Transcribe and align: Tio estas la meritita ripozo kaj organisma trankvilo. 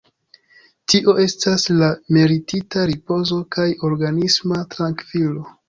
Tio 0.93 1.13
estas 1.23 1.65
la 1.83 1.91
meritita 2.17 2.87
ripozo 2.93 3.39
kaj 3.59 3.69
organisma 3.91 4.67
trankvilo. 4.77 5.49